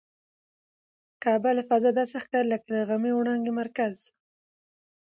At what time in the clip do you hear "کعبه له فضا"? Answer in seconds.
1.23-1.89